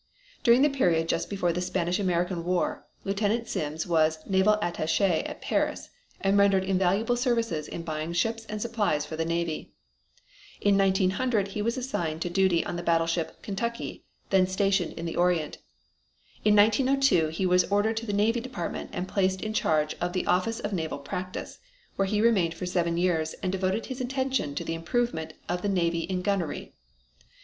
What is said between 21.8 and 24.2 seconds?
where he remained for seven years and devoted his